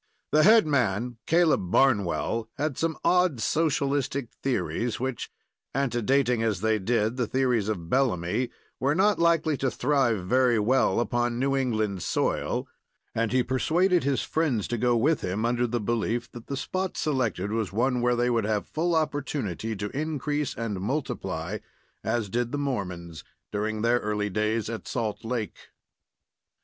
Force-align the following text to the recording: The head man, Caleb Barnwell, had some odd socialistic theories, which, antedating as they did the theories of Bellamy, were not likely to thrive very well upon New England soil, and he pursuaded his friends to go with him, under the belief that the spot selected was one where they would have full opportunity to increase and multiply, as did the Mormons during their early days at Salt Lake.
The 0.31 0.41
head 0.41 0.65
man, 0.65 1.19
Caleb 1.27 1.69
Barnwell, 1.69 2.49
had 2.57 2.75
some 2.75 2.97
odd 3.03 3.39
socialistic 3.39 4.29
theories, 4.41 4.99
which, 4.99 5.29
antedating 5.75 6.41
as 6.41 6.61
they 6.61 6.79
did 6.79 7.17
the 7.17 7.27
theories 7.27 7.69
of 7.69 7.87
Bellamy, 7.87 8.49
were 8.79 8.95
not 8.95 9.19
likely 9.19 9.57
to 9.57 9.69
thrive 9.69 10.25
very 10.25 10.57
well 10.57 10.99
upon 10.99 11.37
New 11.37 11.55
England 11.55 12.01
soil, 12.01 12.67
and 13.13 13.31
he 13.31 13.43
pursuaded 13.43 14.03
his 14.03 14.23
friends 14.23 14.67
to 14.69 14.77
go 14.79 14.97
with 14.97 15.21
him, 15.21 15.45
under 15.45 15.67
the 15.67 15.79
belief 15.79 16.31
that 16.31 16.47
the 16.47 16.57
spot 16.57 16.97
selected 16.97 17.51
was 17.51 17.71
one 17.71 18.01
where 18.01 18.15
they 18.15 18.31
would 18.31 18.45
have 18.45 18.65
full 18.67 18.95
opportunity 18.95 19.75
to 19.75 19.95
increase 19.95 20.55
and 20.55 20.81
multiply, 20.81 21.59
as 22.03 22.27
did 22.27 22.51
the 22.51 22.57
Mormons 22.57 23.23
during 23.51 23.83
their 23.83 23.99
early 23.99 24.31
days 24.31 24.67
at 24.67 24.87
Salt 24.87 25.23
Lake. 25.23 25.69